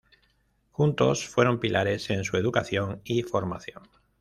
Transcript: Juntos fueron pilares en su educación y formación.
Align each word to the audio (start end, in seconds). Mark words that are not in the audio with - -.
Juntos 0.71 1.27
fueron 1.27 1.59
pilares 1.59 2.09
en 2.09 2.23
su 2.23 2.35
educación 2.35 3.01
y 3.03 3.21
formación. 3.21 3.83